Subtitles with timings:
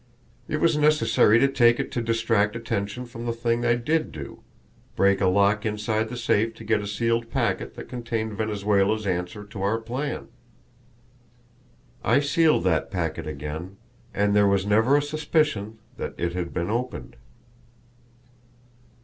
[0.47, 4.41] It was necessary to take it to distract attention from the thing I did do
[4.95, 9.43] break a lock inside the safe to get a sealed packet that contained Venezuela's answer
[9.43, 10.29] to our plan.
[12.03, 13.77] I sealed that packet again,
[14.11, 17.15] and there was never a suspicion that it had been opened."